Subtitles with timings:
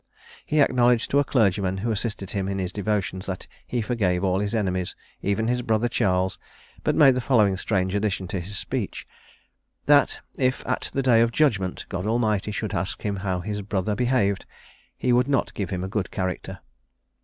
[0.47, 4.39] He acknowledged to a clergyman who assisted him in his devotions that he forgave all
[4.39, 6.39] his enemies, even his brother Charles;
[6.83, 9.05] but made the following strange addition to his speech:
[9.85, 13.93] "that if, at the day of judgment, God Almighty should ask him how his brother
[13.93, 14.47] behaved,
[14.97, 16.61] he would not give him a good character."